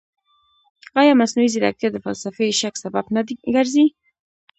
[0.99, 3.21] ایا مصنوعي ځیرکتیا د فلسفي شک سبب نه
[3.55, 3.85] ګرځي؟